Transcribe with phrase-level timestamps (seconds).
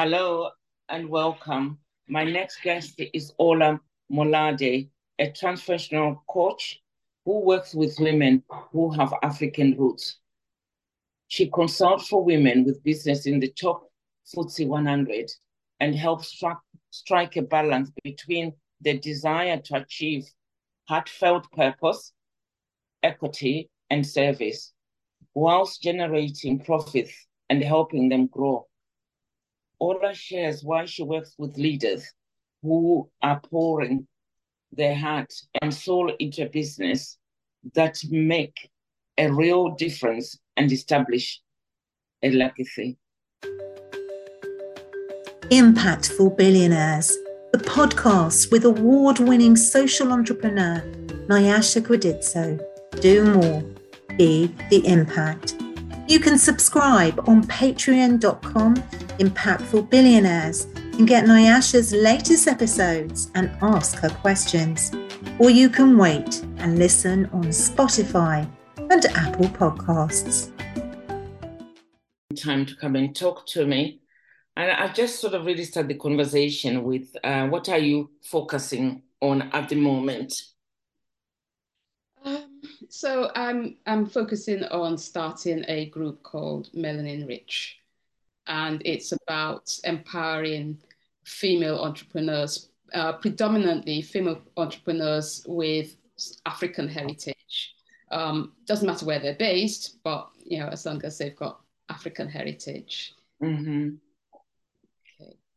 [0.00, 0.48] Hello
[0.88, 1.76] and welcome.
[2.06, 6.80] My next guest is Ola Molade, a transformational coach
[7.24, 10.18] who works with women who have African roots.
[11.26, 13.90] She consults for women with business in the top
[14.36, 15.32] FTSE 100
[15.80, 16.58] and helps strike,
[16.90, 20.32] strike a balance between the desire to achieve
[20.84, 22.12] heartfelt purpose,
[23.02, 24.72] equity, and service,
[25.34, 28.67] whilst generating profits and helping them grow.
[29.80, 32.12] Ola shares why she works with leaders
[32.62, 34.06] who are pouring
[34.72, 35.32] their heart
[35.62, 37.16] and soul into a business
[37.74, 38.70] that make
[39.16, 41.40] a real difference and establish
[42.22, 42.96] a legacy.
[45.50, 47.16] Impactful Billionaires,
[47.52, 50.82] the podcast with award winning social entrepreneur
[51.28, 52.60] Nyasha Gwaditso.
[53.00, 53.62] Do more,
[54.16, 55.54] be the impact.
[56.08, 58.74] You can subscribe on patreon.com
[59.18, 64.92] impactful billionaires and get Nyasha's latest episodes and ask her questions.
[65.38, 70.50] Or you can wait and listen on Spotify and Apple Podcasts.
[72.36, 74.00] Time to come and talk to me
[74.58, 79.02] and I just sort of really start the conversation with uh, what are you focusing
[79.20, 80.34] on at the moment?
[82.24, 87.78] Um, so I'm I'm focusing on starting a group called Melanin Rich,
[88.48, 90.78] and it's about empowering
[91.24, 95.96] female entrepreneurs, uh, predominantly female entrepreneurs with
[96.46, 97.74] African heritage.
[98.10, 101.60] Um, doesn't matter where they're based, but you know, as long as they've got
[101.90, 103.14] African heritage.
[103.42, 103.96] Mm-hmm.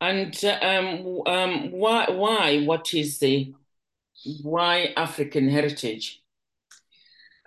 [0.00, 3.54] And um, um, why, why, what is the,
[4.42, 6.22] why African heritage?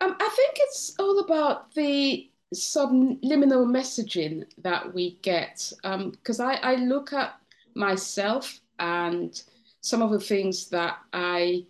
[0.01, 5.71] Um, I think it's all about the subliminal messaging that we get.
[5.83, 7.35] Because um, I, I look at
[7.75, 9.41] myself and
[9.81, 11.65] some of the things that I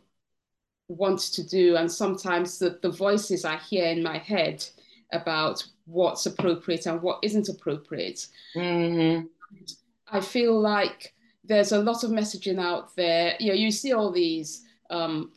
[0.88, 4.65] want to do, and sometimes the, the voices I hear in my head
[5.11, 8.27] about what's appropriate and what isn't appropriate.
[8.55, 9.26] Mm-hmm.
[10.08, 13.36] I feel like there's a lot of messaging out there.
[13.39, 15.32] You know, you see all these um,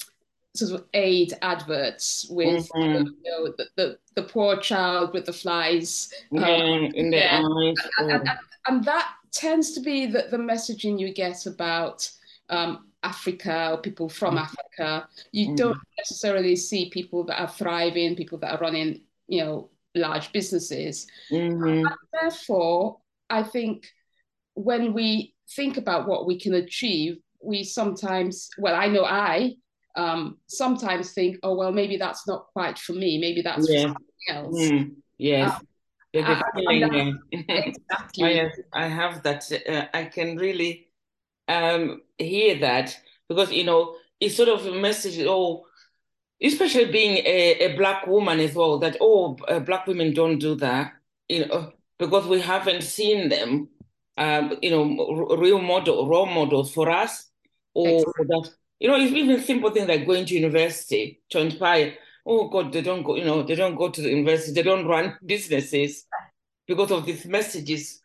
[0.59, 3.07] sort of aid adverts with mm-hmm.
[3.25, 7.43] you know, the, the, the, poor child with the flies um, in their yeah.
[7.43, 7.77] eyes.
[7.99, 8.31] And, and,
[8.67, 12.11] and, that tends to be the, the messaging you get about
[12.49, 14.45] um, Africa or people from mm-hmm.
[14.45, 15.09] Africa.
[15.33, 15.57] You mm-hmm.
[15.57, 21.07] don't necessarily see people that are thriving, people that are running, you know, large businesses.
[21.31, 21.87] Mm-hmm.
[22.13, 22.99] therefore,
[23.31, 23.87] I think
[24.55, 29.57] when we think about what we can achieve, we sometimes, well, I know I
[29.97, 33.19] um, sometimes think, oh, well, maybe that's not quite for me.
[33.19, 33.83] Maybe that's yeah.
[33.83, 34.71] for something else.
[34.71, 35.53] Mm, yes.
[35.53, 35.67] Um,
[36.15, 38.41] I, exactly.
[38.41, 39.51] I, I have that.
[39.69, 40.89] Uh, I can really
[41.47, 42.99] um, hear that
[43.29, 45.67] because, you know, it's sort of a message, oh,
[46.43, 50.55] especially being a, a black woman as well, that, oh, uh, black women don't do
[50.57, 50.93] that,
[51.29, 53.69] you know, because we haven't seen them
[54.19, 57.31] um, you know, real model, role models for us,
[57.73, 58.51] or that,
[58.81, 61.95] you know, it's even simple things like going to university to inspire.
[62.27, 64.87] Oh God, they don't go, you know, they don't go to the university, they don't
[64.87, 66.05] run businesses
[66.67, 68.03] because of these messages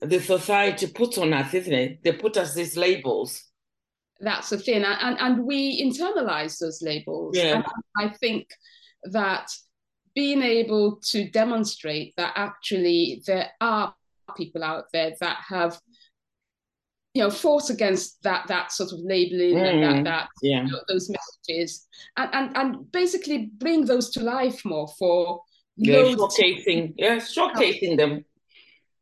[0.00, 2.02] the society puts on us, isn't it?
[2.02, 3.42] They put us these labels.
[4.20, 7.36] That's the thing, and and we internalize those labels.
[7.36, 7.56] Yeah.
[7.56, 7.64] And
[7.98, 8.48] I think
[9.04, 9.48] that
[10.14, 13.94] being able to demonstrate that actually there are
[14.36, 15.78] people out there that have
[17.14, 20.64] you know fought against that that sort of labeling mm, and that mm, that yeah.
[20.64, 21.86] you know, those messages
[22.16, 25.40] and, and and basically bring those to life more for
[25.76, 28.24] yeah showcasing yeah showcasing them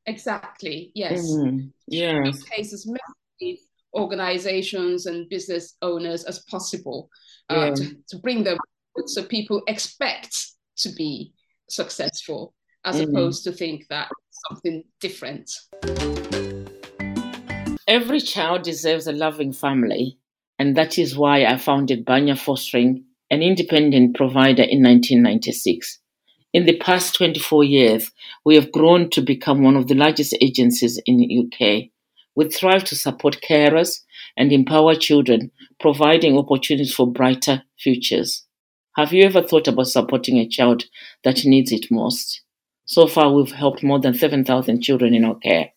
[0.06, 3.58] exactly yes mm, yes showcases many
[3.94, 7.10] organizations and business owners as possible
[7.50, 7.74] uh, yeah.
[7.74, 8.58] to, to bring them
[9.06, 11.32] so people expect to be
[11.68, 13.08] successful as mm.
[13.08, 14.08] opposed to think that
[14.48, 15.50] something different.
[17.92, 20.16] Every child deserves a loving family,
[20.58, 25.98] and that is why I founded Banya Fostering, an independent provider in 1996.
[26.54, 28.10] In the past 24 years,
[28.46, 31.90] we have grown to become one of the largest agencies in the UK.
[32.34, 34.00] We thrive to support carers
[34.38, 38.46] and empower children, providing opportunities for brighter futures.
[38.96, 40.84] Have you ever thought about supporting a child
[41.24, 42.40] that needs it most?
[42.86, 45.72] So far, we've helped more than 7,000 children in our care.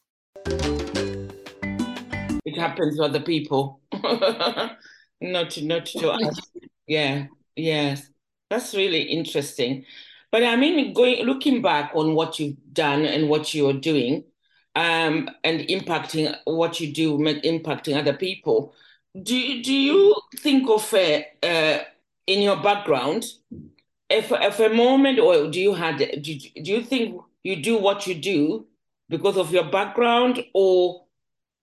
[2.55, 4.77] It happens to other people, not,
[5.61, 6.39] not to us.
[6.87, 8.09] Yeah, yes.
[8.49, 9.85] That's really interesting.
[10.31, 14.23] But I mean, going looking back on what you've done and what you're doing,
[14.75, 18.73] um, and impacting what you do, impacting other people.
[19.21, 21.83] Do do you think of a, uh,
[22.27, 23.25] in your background,
[24.09, 28.07] if if a moment, or do you had do, do you think you do what
[28.07, 28.67] you do
[29.09, 31.04] because of your background, or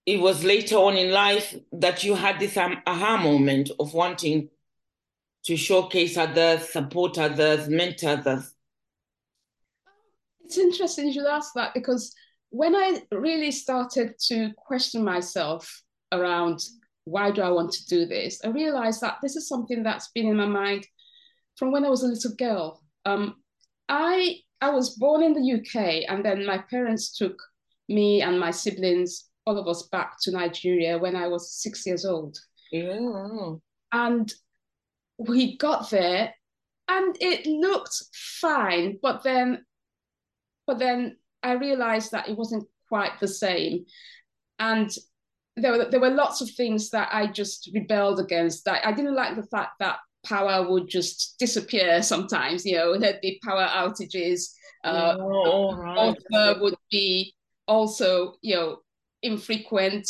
[0.07, 4.49] it was later on in life that you had this um, aha moment of wanting
[5.45, 8.55] to showcase others, support others, mentor others?
[10.45, 12.15] It's interesting you should ask that because
[12.51, 15.83] when I really started to question myself
[16.13, 16.61] around
[17.05, 20.29] why do I want to do this, I realized that this is something that's been
[20.29, 20.87] in my mind
[21.57, 22.83] from when I was a little girl.
[23.05, 23.37] Um,
[23.89, 27.37] I I was born in the UK, and then my parents took
[27.89, 32.05] me and my siblings, all of us, back to Nigeria when I was six years
[32.05, 32.39] old.
[32.71, 33.55] Yeah.
[33.93, 34.33] And
[35.19, 36.35] we got there,
[36.89, 38.03] and it looked
[38.41, 39.65] fine, but then,
[40.67, 43.85] but then I realized that it wasn't quite the same,
[44.59, 44.91] and
[45.57, 48.65] there were there were lots of things that I just rebelled against.
[48.65, 52.65] That I didn't like the fact that power would just disappear sometimes.
[52.65, 54.53] You know, there'd be power outages.
[54.85, 56.17] Uh, oh, right.
[56.31, 57.35] Water would be
[57.69, 58.82] also, you know,
[59.23, 60.09] infrequent.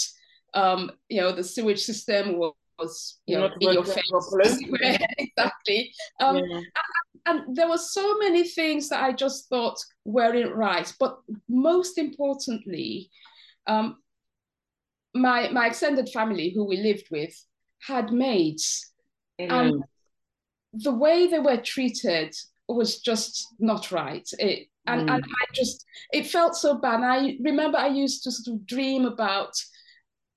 [0.55, 2.39] Um, you know, the sewage system
[2.79, 4.11] was, you know, in your face.
[5.19, 5.93] exactly.
[6.21, 6.61] Um, yeah.
[7.27, 10.93] and, and there were so many things that I just thought weren't right.
[10.99, 11.19] But
[11.49, 13.11] most importantly,
[13.67, 13.99] um,
[15.15, 17.35] my my extended family, who we lived with,
[17.81, 18.93] had maids,
[19.41, 19.51] mm.
[19.51, 19.85] and
[20.73, 22.35] the way they were treated
[22.69, 24.29] was just not right.
[24.39, 25.15] It, and, mm.
[25.15, 26.97] and I just it felt so bad.
[26.97, 29.53] And I remember I used to sort of dream about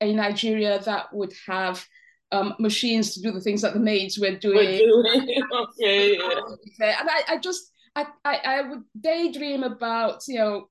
[0.01, 1.85] a Nigeria that would have
[2.31, 4.77] um, machines to do the things that the maids were doing.
[4.77, 5.41] doing.
[5.79, 6.17] okay.
[6.17, 10.69] And I, I just I, I, I would daydream about you know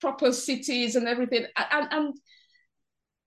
[0.00, 2.14] proper cities and everything and and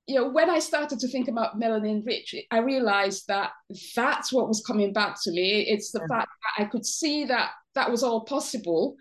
[0.06, 3.51] you know, when I started to think about melanin rich, I realized that
[3.95, 5.62] that's what was coming back to me.
[5.62, 8.98] It's the fact that I could see that that was all possible,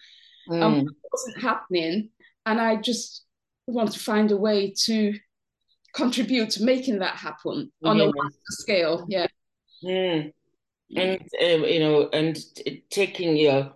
[0.49, 0.83] mm.
[0.83, 2.11] it wasn't happening,
[2.47, 3.25] and I just
[3.67, 5.15] want to find a way to
[5.95, 9.07] contribute to making that happen on a larger scale.
[9.09, 9.27] Yeah.
[9.85, 10.33] Mm.
[10.95, 12.39] And um, you know, and
[12.91, 13.73] taking your,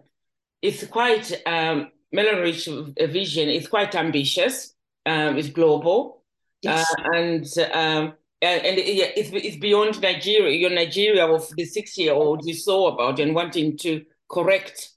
[0.61, 2.69] it's quite um, melanin rich
[3.11, 3.49] vision.
[3.49, 4.75] It's quite ambitious.
[5.07, 6.17] Um, it's global
[6.63, 6.91] Yes.
[6.91, 10.55] Uh, and um, and, and yeah, it's, it's beyond Nigeria.
[10.57, 14.91] Your Nigeria of the six-year-old you saw about and wanting to correct,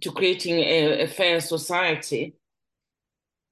[0.00, 2.34] to creating a, a fair society.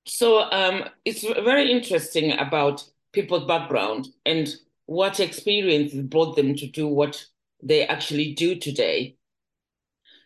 [0.06, 4.48] So um, it's very interesting about people's background and
[4.86, 7.24] what experiences brought them to do what
[7.62, 9.16] they actually do today.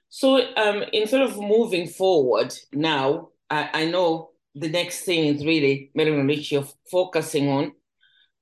[0.09, 5.91] So um, instead of moving forward now, I, I know the next thing is really
[5.95, 7.73] Marilyn you're focusing on.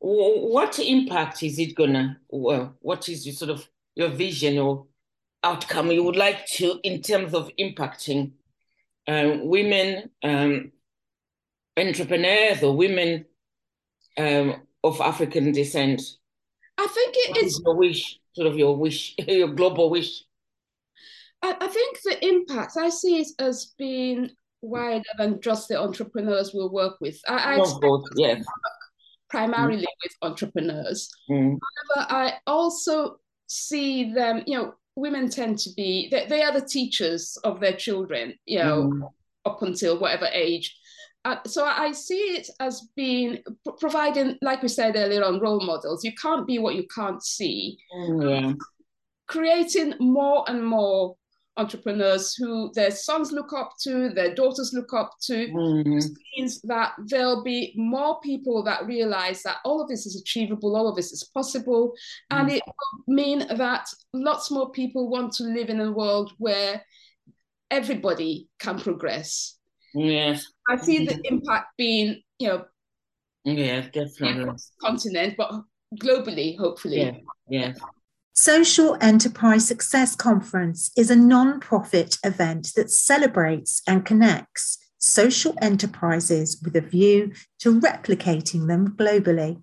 [0.00, 2.19] What impact is it gonna?
[2.28, 4.87] Well, what is your sort of your vision or
[5.42, 8.32] outcome you would like to in terms of impacting
[9.08, 10.72] um, women um,
[11.76, 13.25] entrepreneurs or women
[14.19, 16.02] um, of African descent?
[16.78, 20.25] I think it is your wish, sort of your wish, your global wish.
[21.43, 24.31] I, I think the impact I see it as being
[24.62, 27.20] wider than just the entrepreneurs we'll work with.
[27.28, 28.44] I, I both, yes.
[29.28, 30.02] primarily mm.
[30.04, 31.10] with entrepreneurs.
[31.31, 31.58] Mm.
[31.96, 36.66] However, I also see them, you know, women tend to be, they, they are the
[36.66, 39.10] teachers of their children, you know, mm.
[39.44, 40.76] up until whatever age.
[41.24, 43.42] Uh, so I see it as being
[43.78, 46.04] providing, like we said earlier on, role models.
[46.04, 47.76] You can't be what you can't see.
[47.94, 48.52] Mm, yeah.
[49.26, 51.16] Creating more and more
[51.56, 56.02] entrepreneurs who their sons look up to, their daughters look up to, mm.
[56.36, 60.88] means that there'll be more people that realize that all of this is achievable, all
[60.88, 61.92] of this is possible.
[62.32, 62.40] Mm.
[62.40, 66.82] And it will mean that lots more people want to live in a world where
[67.70, 69.58] everybody can progress.
[69.94, 70.46] Yes.
[70.69, 72.64] I see the impact being, you know,
[73.44, 74.54] yeah, definitely.
[74.80, 75.50] continent, but
[76.00, 77.00] globally, hopefully.
[77.00, 77.12] Yeah,
[77.48, 77.72] yeah.
[78.34, 86.77] Social Enterprise Success Conference is a non-profit event that celebrates and connects social enterprises with
[86.77, 89.63] a view to replicating them globally.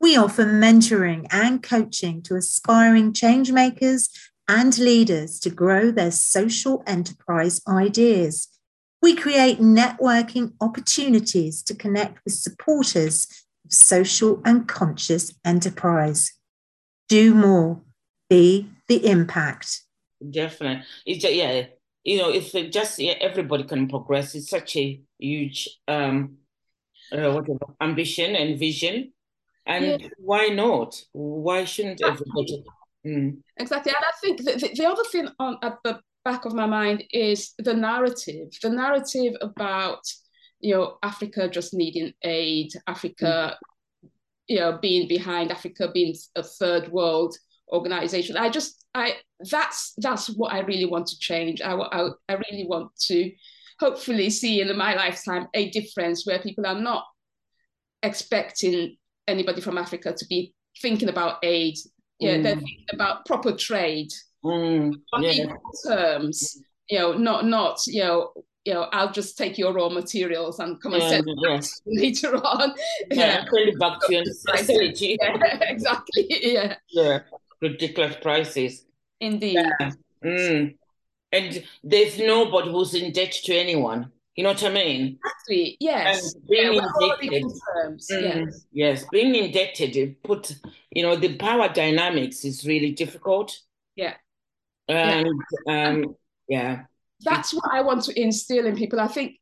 [0.00, 4.10] We offer mentoring and coaching to aspiring changemakers
[4.46, 8.48] and leaders to grow their social enterprise ideas.
[9.00, 13.26] We create networking opportunities to connect with supporters
[13.64, 16.32] of social and conscious enterprise.
[17.08, 17.80] Do more
[18.34, 19.82] be the impact.
[20.30, 20.84] Definitely.
[21.06, 21.66] It's just, yeah,
[22.04, 26.36] you know, if just yeah, everybody can progress, it's such a huge um,
[27.12, 29.12] uh, whatever ambition and vision,
[29.66, 30.08] and yeah.
[30.18, 31.00] why not?
[31.12, 32.64] Why shouldn't everybody?
[33.06, 33.38] Mm.
[33.56, 37.04] Exactly, and I think the, the other thing on at the back of my mind
[37.10, 40.02] is the narrative, the narrative about
[40.60, 43.56] you know Africa just needing aid, Africa,
[44.04, 44.10] mm.
[44.46, 47.34] you know, being behind, Africa being a third world
[47.72, 48.36] organization.
[48.36, 49.14] I just I
[49.50, 51.60] that's that's what I really want to change.
[51.60, 53.32] I I, I really want to
[53.80, 57.04] hopefully see in my lifetime a difference where people are not
[58.02, 61.76] expecting anybody from Africa to be thinking about aid.
[62.20, 62.42] Yeah, mm.
[62.42, 64.10] they're thinking about proper trade
[64.44, 64.94] mm.
[65.12, 65.30] on yeah.
[65.30, 66.60] equal terms.
[66.88, 68.32] You know, not not you know
[68.64, 71.82] you know, I'll just take your raw materials and come and yeah, sell yes.
[71.86, 72.74] later on.
[73.10, 73.70] Yeah, yeah.
[73.78, 74.24] back to your
[74.96, 76.26] yeah, exactly.
[76.28, 76.76] Yeah.
[76.88, 77.18] Yeah.
[77.64, 78.84] Ridiculous prices.
[79.20, 79.54] Indeed.
[79.54, 79.90] Yeah.
[80.22, 80.74] Mm.
[81.32, 84.12] And there's nobody who's in debt to anyone.
[84.36, 85.18] You know what I mean?
[85.24, 85.76] Exactly.
[85.80, 86.34] Yes.
[86.34, 87.44] And being yeah, indebted.
[87.74, 88.08] Terms.
[88.12, 88.66] Mm, yes.
[88.72, 89.04] yes.
[89.10, 90.54] Being indebted, put
[90.90, 93.56] you know, the power dynamics is really difficult.
[93.96, 94.14] Yeah.
[94.88, 95.26] And
[95.66, 95.88] yeah.
[95.88, 96.16] um,
[96.48, 96.82] yeah.
[97.20, 99.00] That's what I want to instill in people.
[99.00, 99.36] I think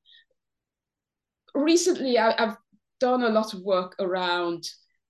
[1.54, 2.58] recently I, have
[3.00, 4.68] done a lot of work around,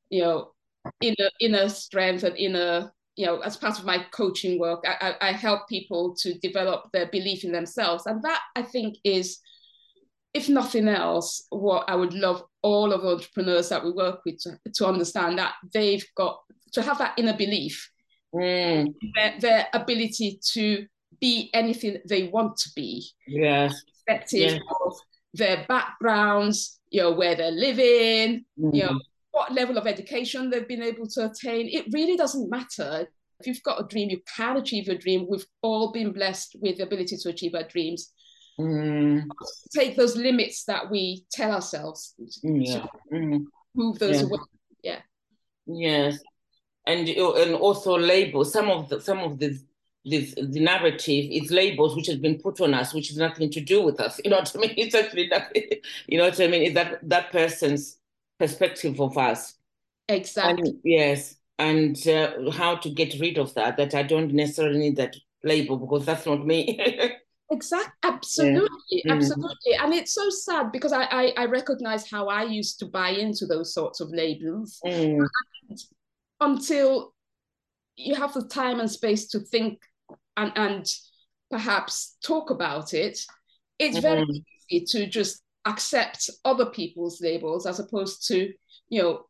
[0.09, 0.52] you know,
[1.00, 5.33] inner inner strength and inner you know, as part of my coaching work, I, I,
[5.33, 8.07] help people to develop their belief in themselves.
[8.07, 9.38] And that I think is,
[10.33, 14.38] if nothing else, what I would love all of the entrepreneurs that we work with
[14.42, 16.38] to, to understand that they've got
[16.73, 17.90] to have that inner belief,
[18.35, 18.87] mm.
[19.14, 20.87] their, their, ability to
[21.21, 23.07] be anything they want to be.
[23.26, 23.75] Yes.
[24.09, 24.61] Irrespective yes.
[24.85, 24.95] of
[25.35, 28.75] their backgrounds, you know, where they're living, mm.
[28.75, 28.99] you know,
[29.32, 31.68] what level of education they've been able to attain.
[31.68, 33.08] It really doesn't matter.
[33.40, 35.26] If you've got a dream, you can achieve your dream.
[35.28, 38.12] We've all been blessed with the ability to achieve our dreams.
[38.60, 39.24] Mm.
[39.74, 42.84] Take those limits that we tell ourselves yeah.
[43.12, 43.46] Mm.
[43.74, 44.26] move those yeah.
[44.26, 44.38] away.
[44.82, 44.98] Yeah.
[45.66, 46.18] Yes.
[46.86, 48.52] And and also labels.
[48.52, 49.58] Some of the some of the
[50.04, 53.60] this the narrative is labels which has been put on us, which has nothing to
[53.60, 54.20] do with us.
[54.24, 54.74] You know what I mean?
[54.76, 55.62] It's actually nothing.
[56.06, 56.62] You know what I mean?
[56.62, 57.98] Is that that person's
[58.42, 59.54] perspective of us.
[60.08, 60.70] Exactly.
[60.70, 63.76] And, yes, and uh, how to get rid of that.
[63.76, 66.78] That I don't necessarily need that label because that's not me.
[67.50, 69.12] exactly absolutely yeah.
[69.12, 69.84] Absolutely mm.
[69.84, 73.44] and it's so sad because I, I, I recognize how i used to buy into
[73.44, 75.18] those sorts of labels mm.
[76.40, 77.12] until
[77.96, 79.82] you have the time and space to think
[80.38, 80.87] and and
[81.50, 83.18] perhaps talk about it
[83.78, 84.02] it's mm.
[84.02, 84.26] very
[84.70, 88.52] easy to just accept other people's labels as opposed to
[88.88, 89.26] you know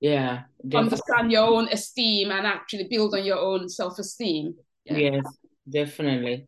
[0.00, 0.78] yeah definitely.
[0.78, 4.96] understand your own esteem and actually build on your own self-esteem yeah.
[4.96, 5.24] yes
[5.68, 6.46] definitely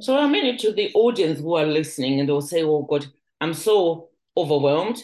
[0.00, 3.06] so i mean to the audience who are listening and they'll say oh god
[3.40, 5.02] i'm so overwhelmed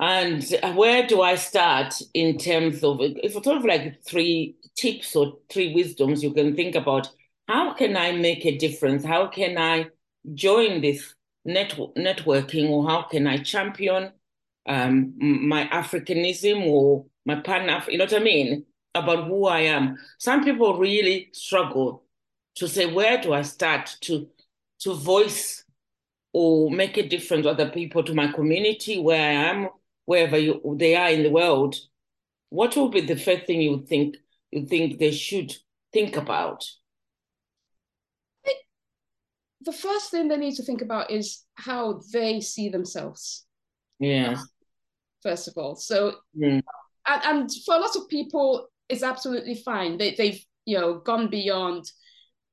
[0.00, 0.44] and
[0.74, 5.74] where do i start in terms of if sort of like three tips or three
[5.74, 7.08] wisdoms you can think about
[7.48, 9.86] how can i make a difference how can i
[10.34, 14.12] join this net, networking or how can I champion
[14.66, 18.64] um, my Africanism or my pan Af, you know what I mean?
[18.94, 19.96] About who I am.
[20.18, 22.04] Some people really struggle
[22.56, 24.28] to say, where do I start to
[24.80, 25.64] to voice
[26.32, 29.68] or make a difference to other people, to my community, where I am,
[30.04, 31.76] wherever you, they are in the world.
[32.50, 34.16] What would be the first thing you think
[34.50, 35.54] you think they should
[35.92, 36.64] think about?
[39.64, 43.46] The first thing they need to think about is how they see themselves.
[43.98, 44.36] Yeah.
[45.22, 46.62] First of all, so mm.
[47.06, 49.96] and, and for a lot of people, it's absolutely fine.
[49.96, 51.90] They they've you know gone beyond,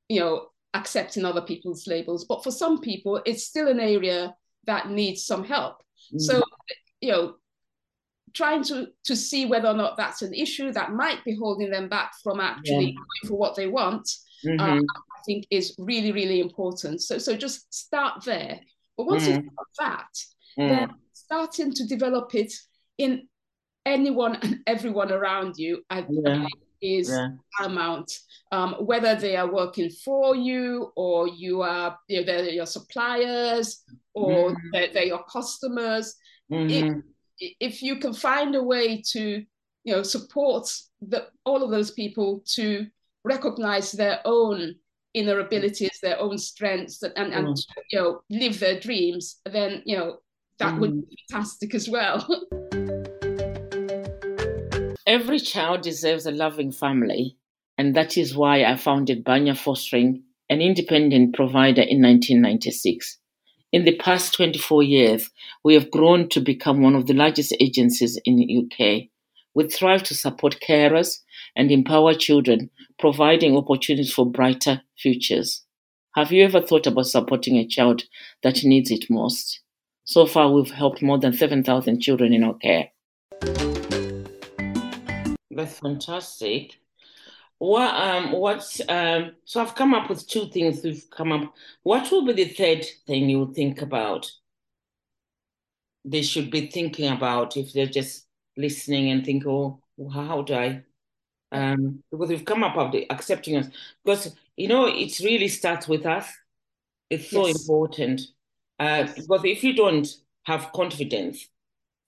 [0.08, 2.26] you know, accepting other people's labels.
[2.26, 4.34] But for some people, it's still an area
[4.68, 5.84] that needs some help.
[6.14, 6.22] Mm.
[6.22, 6.44] So
[7.02, 7.36] you know,
[8.34, 11.90] trying to to see whether or not that's an issue that might be holding them
[11.90, 12.94] back from actually yeah.
[12.94, 14.10] going for what they want.
[14.46, 14.60] Mm-hmm.
[14.60, 14.86] Um,
[15.22, 17.02] I think is really, really important.
[17.02, 18.60] So, so just start there.
[18.98, 19.36] But once mm.
[19.36, 20.14] you've got that,
[20.60, 20.70] mm.
[20.70, 22.54] then starting to develop it
[22.98, 23.28] in
[23.86, 26.46] anyone and everyone around you I, yeah.
[26.82, 27.30] is yeah.
[27.58, 28.12] paramount.
[28.52, 33.84] Um, whether they are working for you or you are, you know, they're your suppliers
[34.14, 34.56] or mm.
[34.74, 36.16] they're, they're, your customers.
[36.52, 37.00] Mm-hmm.
[37.40, 39.46] If, if you can find a way to,
[39.84, 40.70] you know, support
[41.02, 42.88] the, all of those people to
[43.24, 44.76] recognize their own
[45.14, 47.66] inner abilities, their own strengths, and, and, mm.
[47.90, 50.18] you know live their dreams, then you know
[50.60, 50.80] that mm.
[50.80, 52.28] would be fantastic as well.
[55.08, 57.36] Every child deserves a loving family,
[57.78, 63.18] and that is why I founded Banya Fostering, an independent provider in 1996.
[63.74, 65.30] In the past 24 years,
[65.64, 69.10] we have grown to become one of the largest agencies in the UK.
[69.54, 71.20] We thrive to support carers
[71.56, 72.70] and empower children,
[73.02, 75.64] providing opportunities for brighter futures.
[76.16, 78.04] Have you ever thought about supporting a child
[78.44, 79.62] that needs it most?
[80.04, 82.90] So far, we've helped more than 7,000 children in our care.
[85.50, 86.78] That's fantastic.
[87.58, 91.54] What um what's um so I've come up with two things we've come up.
[91.84, 94.32] What will be the third thing you think about?
[96.04, 98.26] They should be thinking about if they're just
[98.58, 99.80] listening and think, oh,
[100.12, 100.84] how do I
[101.52, 103.68] um because we've come up with the accepting us
[104.04, 106.28] because you know it really starts with us.
[107.10, 107.62] It's so yes.
[107.62, 108.22] important.
[108.80, 110.08] Uh because if you don't
[110.44, 111.48] have confidence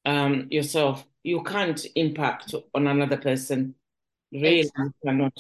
[0.05, 3.75] um yourself, you can't impact on another person
[4.31, 4.91] really exactly.
[5.05, 5.37] cannot.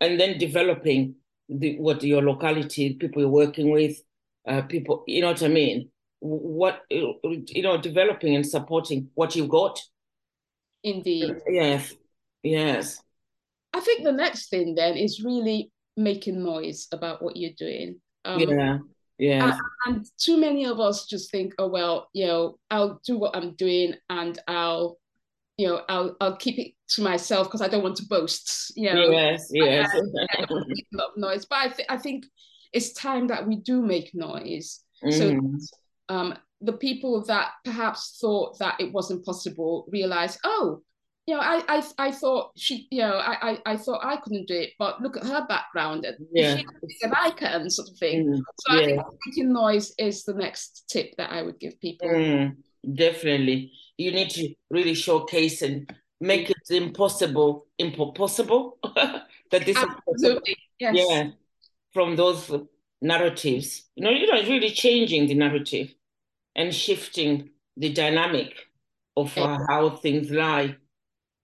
[0.00, 1.16] And then developing
[1.48, 4.02] the what your locality, people you're working with,
[4.46, 5.90] uh, people, you know what I mean?
[6.20, 9.80] What you know, developing and supporting what you got.
[10.82, 11.36] Indeed.
[11.48, 11.94] Yes.
[12.42, 13.02] Yes.
[13.72, 18.00] I think the next thing then is really making noise about what you're doing.
[18.24, 18.78] Um, yeah.
[19.18, 19.58] Yeah.
[19.86, 23.36] And, and, too many of us just think, oh well, you know, I'll do what
[23.36, 24.98] I'm doing and I'll
[25.58, 28.72] you know, I'll I'll keep it to myself because I don't want to boast.
[28.74, 30.46] You know, yes, yes, a
[30.92, 31.44] lot of noise.
[31.44, 32.24] But I think I think
[32.72, 34.80] it's time that we do make noise.
[35.04, 35.12] Mm.
[35.12, 40.82] So um, the people that perhaps thought that it wasn't possible realize, oh,
[41.26, 44.48] you know, I I, I thought she, you know, I, I I thought I couldn't
[44.48, 46.56] do it, but look at her background and yeah.
[46.56, 46.64] she
[47.00, 48.26] can, I can, sort of thing.
[48.26, 48.40] Mm.
[48.60, 48.82] So yeah.
[48.82, 52.08] I think making noise is the next tip that I would give people.
[52.08, 52.56] Mm.
[52.94, 58.78] Definitely you need to really showcase and make it impossible impossible
[59.50, 60.56] that this Absolutely.
[60.78, 60.94] Yes.
[60.96, 61.30] yeah
[61.92, 62.50] from those
[63.00, 65.94] narratives you know you know really changing the narrative
[66.54, 68.54] and shifting the dynamic
[69.16, 70.76] of uh, how things lie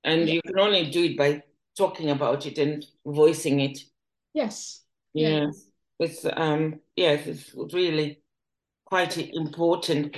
[0.05, 0.35] and yeah.
[0.35, 1.43] you can only do it by
[1.77, 3.79] talking about it and voicing it
[4.35, 4.83] yes
[5.15, 5.67] yes
[5.99, 8.21] it's um yes it's really
[8.85, 10.17] quite important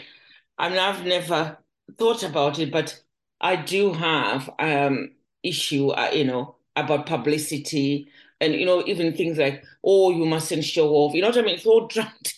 [0.61, 1.57] I mean, I've never
[1.99, 3.03] thought about it, but
[3.41, 5.13] I do have um
[5.43, 8.09] issue, uh, you know, about publicity
[8.43, 11.15] and you know even things like oh you mustn't show off.
[11.15, 11.55] You know what I mean?
[11.55, 12.35] It's all drummed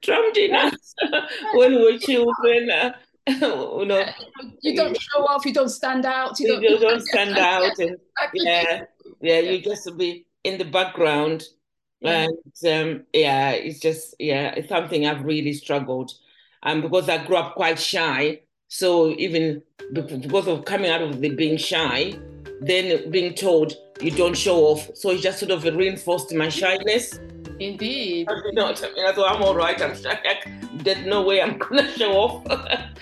[0.00, 0.94] drummed in us
[1.54, 2.70] when we're children.
[2.70, 2.92] Uh,
[3.40, 4.04] you know,
[4.60, 5.44] you don't show off.
[5.44, 6.38] You don't stand out.
[6.38, 7.96] You don't, don't stand out, and
[8.34, 8.84] yeah,
[9.20, 11.44] yeah, you just be in the background.
[12.00, 12.28] Yeah.
[12.62, 16.12] And um, yeah, it's just yeah, it's something I've really struggled.
[16.62, 19.62] Um, because I grew up quite shy, so even
[19.92, 22.14] because of coming out of the being shy,
[22.60, 27.18] then being told you don't show off, so it just sort of reinforced my shyness.
[27.58, 28.28] Indeed.
[28.30, 29.14] You know what I mean?
[29.14, 29.80] So I'm all right.
[29.80, 30.18] I'm shy.
[30.74, 32.44] There's no way I'm gonna show off.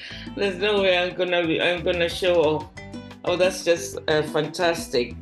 [0.36, 2.70] There's no way I'm gonna be, I'm gonna show off.
[3.24, 5.14] Oh, that's just uh, fantastic.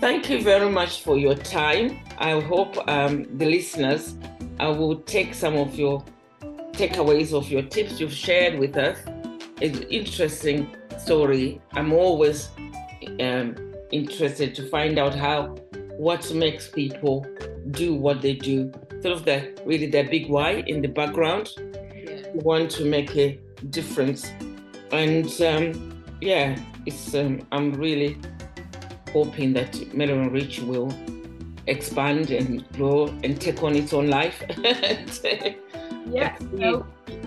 [0.00, 2.00] Thank you very much for your time.
[2.18, 4.16] I hope um, the listeners
[4.60, 6.04] uh, will take some of your
[6.72, 8.98] takeaways of your tips you've shared with us
[9.60, 10.68] it's an interesting
[10.98, 11.60] story.
[11.72, 12.50] I'm always
[13.20, 13.56] um,
[13.92, 15.56] interested to find out how
[15.98, 17.26] what makes people
[17.70, 18.72] do what they do.
[19.02, 21.50] Sort of the really their big why in the background.
[21.58, 22.22] Yeah.
[22.34, 23.38] Want to make a
[23.70, 24.30] difference,
[24.92, 28.18] and um, yeah, it's um, I'm really
[29.12, 30.92] hoping that Melanin Rich will
[31.66, 34.42] expand and grow and take on its own life.
[36.10, 36.36] yeah,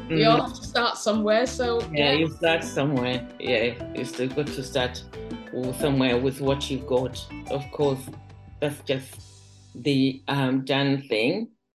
[0.09, 1.45] we all have to start somewhere.
[1.45, 3.27] So yeah, yeah, you start somewhere.
[3.39, 5.03] Yeah, it's still good to start
[5.79, 7.25] somewhere with what you've got.
[7.49, 7.99] Of course,
[8.59, 9.15] that's just
[9.75, 11.49] the um, done thing.